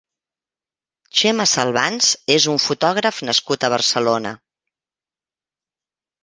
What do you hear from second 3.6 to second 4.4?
a Barcelona.